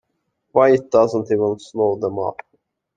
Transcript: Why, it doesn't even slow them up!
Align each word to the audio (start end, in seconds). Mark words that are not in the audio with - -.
Why, 0.53 0.71
it 0.71 0.89
doesn't 0.89 1.29
even 1.31 1.59
slow 1.59 1.99
them 1.99 2.17
up! 2.17 2.41